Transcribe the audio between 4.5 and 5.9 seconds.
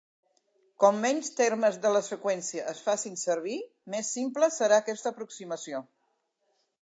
serà aquesta aproximació.